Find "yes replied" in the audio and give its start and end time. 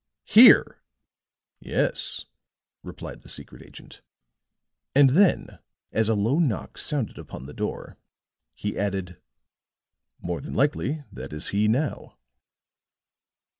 1.59-3.21